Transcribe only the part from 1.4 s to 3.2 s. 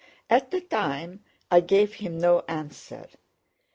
I gave him no answer.